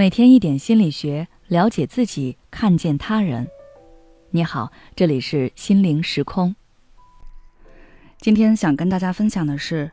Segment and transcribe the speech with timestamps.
[0.00, 3.46] 每天一点心理学，了解自己，看见他人。
[4.30, 6.56] 你好，这里是心灵时空。
[8.18, 9.90] 今天想跟大家分享的是，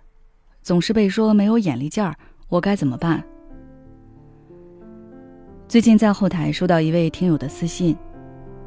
[0.63, 2.15] 总是被说没有眼力劲儿，
[2.47, 3.21] 我该怎么办？
[5.67, 7.93] 最近在后台收到一位听友的私信，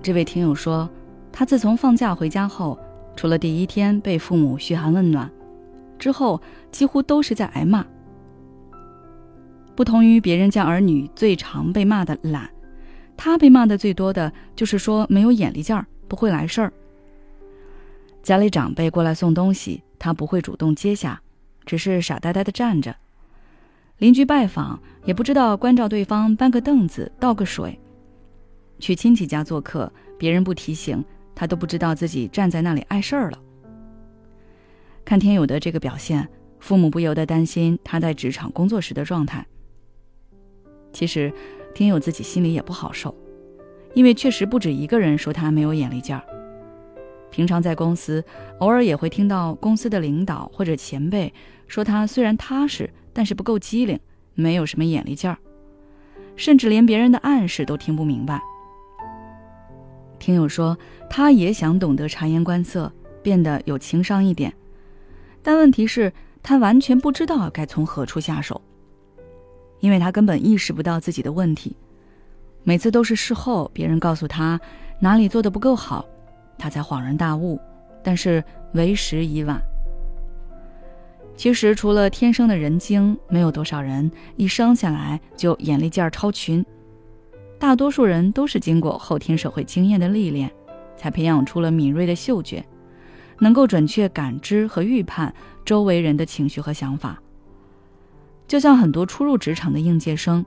[0.03, 0.87] 这位听友说，
[1.33, 2.79] 他自从放假回家后，
[3.17, 5.31] 除了第一天被父母嘘寒问暖，
[5.99, 6.39] 之后
[6.71, 7.83] 几乎都是在挨骂。
[9.81, 12.51] 不同于别人家儿女最常被骂的懒，
[13.17, 16.71] 他被骂的最多的就是说没有眼力劲儿，不会来事儿。
[18.23, 21.19] 家里长辈过来送东西，他不会主动接下，
[21.65, 22.95] 只是傻呆呆的站着。
[23.97, 27.81] 邻居拜访也不知道关照对方搬个凳子、倒个水。
[28.81, 31.03] 去亲戚家做客，别人不提醒，
[31.35, 33.39] 他都不知道自己站在那里碍事儿了。
[35.07, 36.29] 看天友的这个表现，
[36.59, 39.47] 父母不由得担心他在职场工作时的状态。
[40.93, 41.33] 其实，
[41.75, 43.15] 听友自己心里也不好受，
[43.95, 46.23] 因为确实不止一个人说他没有眼力劲儿。
[47.31, 48.25] 平常在公司，
[48.59, 51.33] 偶尔也会听到公司的领导或者前辈
[51.69, 53.99] 说他虽然踏实，但是不够机灵，
[54.35, 55.39] 没有什么眼力劲儿，
[56.35, 58.43] 甚至连别人的暗示都听不明白。
[60.19, 60.77] 听友说
[61.09, 62.93] 他也想懂得察言观色，
[63.23, 64.53] 变得有情商一点，
[65.41, 68.61] 但问题是，他完全不知道该从何处下手。
[69.81, 71.77] 因为他根本意识不到自己的问题，
[72.63, 74.61] 每次都是事后别人告诉他
[75.01, 76.05] 哪里做的不够好，
[76.57, 77.59] 他才恍然大悟，
[78.03, 78.45] 但是
[78.75, 79.61] 为时已晚。
[81.35, 86.63] 其实除了天生的人精，没有多少人一生下来就眼力劲儿超群，
[87.59, 90.51] 大多数人都是经过后天社会经验的历练，
[90.97, 92.63] 才培养出了敏锐的嗅觉，
[93.39, 97.19] 能够准确感知和预判周围人的情绪和想法。
[98.51, 100.45] 就像很多初入职场的应届生，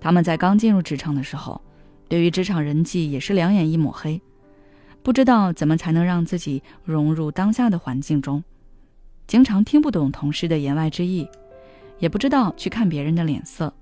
[0.00, 1.60] 他们在刚进入职场的时候，
[2.08, 4.18] 对于职场人际也是两眼一抹黑，
[5.02, 8.42] 不知道怎么才能让自己融入当下的环境中，
[9.26, 11.28] 经常听不懂同事的言外之意，
[11.98, 13.74] 也不知道去看别人的脸色，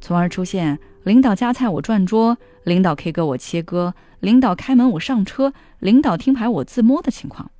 [0.00, 7.50] 从而出现领导夹菜我转桌，领导 K 歌我切歌，领导开门我上车，领导听牌我自摸的情况。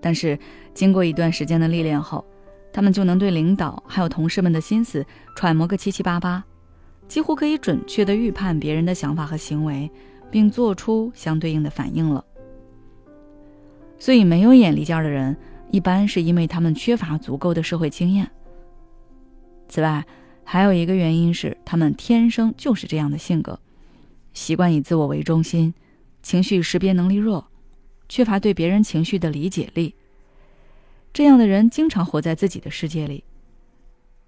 [0.00, 0.38] 但是
[0.72, 2.24] 经过一段时间的历练后，
[2.72, 5.04] 他们就能对领导还有同事们的心思
[5.36, 6.42] 揣摩个七七八八，
[7.06, 9.90] 几乎可以准确的预判别人的想法和行为，
[10.30, 12.24] 并做出相对应的反应了。
[13.98, 15.36] 所以，没有眼力劲儿的人，
[15.70, 18.28] 一般是因为他们缺乏足够的社会经验。
[19.68, 20.04] 此外，
[20.42, 23.60] 还有一个原因是他们天生就是这样的性格，
[24.32, 25.72] 习惯以自我为中心，
[26.22, 27.46] 情绪识别能力弱，
[28.08, 29.94] 缺乏对别人情绪的理解力。
[31.12, 33.22] 这样的人经常活在自己的世界里，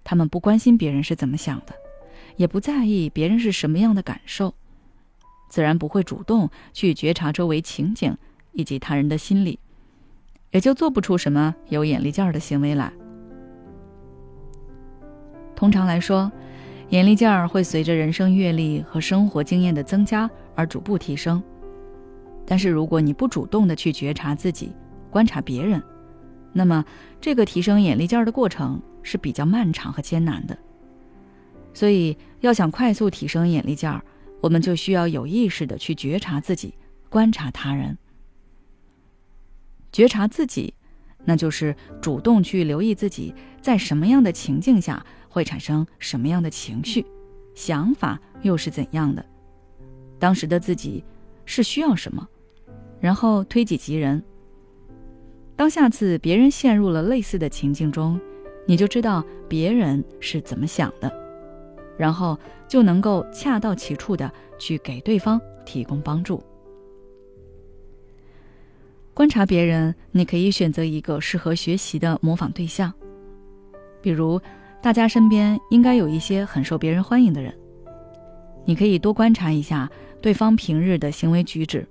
[0.03, 1.73] 他们不关心别人是怎么想的，
[2.35, 4.53] 也不在意别人是什么样的感受，
[5.49, 8.15] 自然不会主动去觉察周围情景
[8.51, 9.59] 以及他人的心理，
[10.51, 12.93] 也就做不出什么有眼力劲儿的行为来。
[15.55, 16.31] 通常来说，
[16.89, 21.41] 眼力劲儿会随着人生阅历和生活经验的增加而逐步提升，
[22.45, 24.71] 但是如果你不主动的去觉察自己，
[25.09, 25.81] 观察别人，
[26.57, 26.85] 那么，
[27.19, 30.57] 这个提升眼力劲儿的过程是比较漫长和艰难的。
[31.73, 34.01] 所以，要想快速提升眼力劲儿，
[34.39, 36.73] 我们就需要有意识的去觉察自己，
[37.09, 37.97] 观察他人。
[39.91, 40.73] 觉察自己，
[41.25, 47.05] 那就是主动去留意自己在什么样的情境下会产生什么样的情绪，
[47.53, 49.25] 想法又是怎样的，
[50.17, 51.03] 当时的自己
[51.43, 52.25] 是需要什么，
[53.01, 54.23] 然后推己及人。
[55.55, 58.19] 当下次别人陷入了类似的情境中，
[58.67, 61.11] 你就知道别人是怎么想的，
[61.97, 64.29] 然后就能够恰到其处的
[64.59, 66.43] 去给对方提供帮助。
[69.13, 72.93] 观察别人，你可以选择一个适合学习的模仿对象，
[74.01, 74.41] 比如
[74.81, 77.57] 大家身边应该有一些很受别人欢迎的人，
[78.65, 79.89] 你可以多观察一下
[80.21, 81.87] 对方平日的行为举止，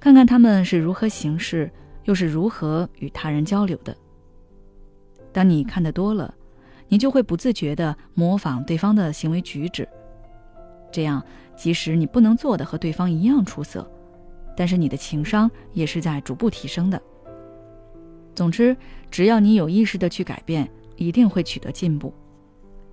[0.00, 1.70] 看看他们是如何行事。
[2.06, 3.96] 又是如何与他人交流的？
[5.32, 6.34] 当你看得多了，
[6.88, 9.86] 你就会不自觉地模仿对方的行为举止。
[10.90, 11.22] 这样，
[11.54, 13.88] 即使你不能做的和对方一样出色，
[14.56, 17.00] 但是你的情商也是在逐步提升的。
[18.34, 18.76] 总之，
[19.10, 22.14] 只要你有意识地去改变，一定会取得进步。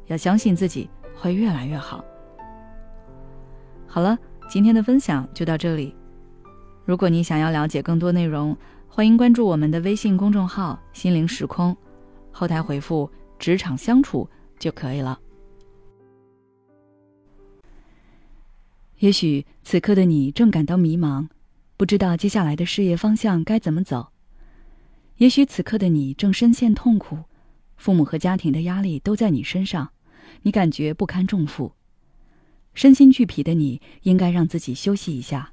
[0.07, 2.03] 要相信自己会越来越好。
[3.87, 4.17] 好了，
[4.49, 5.95] 今天的分享就到这里。
[6.83, 8.57] 如果你想要了解更多内容，
[8.95, 11.75] 欢迎关注我们的微信公众号心灵时空
[12.31, 13.09] 后台回复
[13.39, 14.29] 职场相处
[14.59, 15.19] 就可以了。
[18.99, 21.27] 也许此刻的你正感到迷茫
[21.75, 24.09] 不知道接下来的事业方向该怎么走。
[25.17, 27.17] 也许此刻的你正深陷痛苦
[27.75, 29.89] 父母和家庭的压力都在你身上
[30.43, 31.71] 你感觉不堪重负。
[32.75, 35.52] 身心俱疲的你应该让自己休息一下。